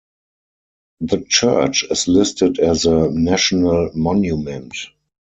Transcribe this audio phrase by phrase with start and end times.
[1.01, 4.73] The church is listed as a National Monument.